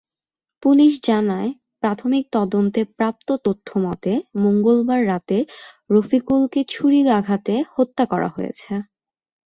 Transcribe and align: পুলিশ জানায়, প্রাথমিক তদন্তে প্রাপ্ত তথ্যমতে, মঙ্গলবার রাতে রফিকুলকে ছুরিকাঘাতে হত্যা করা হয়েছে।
পুলিশ 0.63 0.93
জানায়, 1.03 1.49
প্রাথমিক 1.81 2.23
তদন্তে 2.31 2.81
প্রাপ্ত 2.97 3.27
তথ্যমতে, 3.45 4.11
মঙ্গলবার 4.37 5.01
রাতে 5.07 5.37
রফিকুলকে 5.89 6.61
ছুরিকাঘাতে 6.73 7.55
হত্যা 7.75 8.03
করা 8.11 8.29
হয়েছে। 8.35 8.71